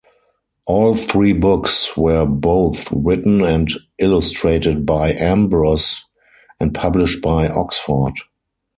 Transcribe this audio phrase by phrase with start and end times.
[0.65, 3.69] All three books were both written and
[3.99, 6.01] illustrated by Ambrus
[6.59, 8.13] and published by Oxford.